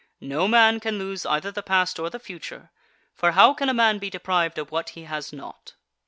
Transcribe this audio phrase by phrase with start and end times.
[0.19, 2.71] No man can lose either the past or the future,
[3.13, 5.75] for how can a man be deprived of what he has not?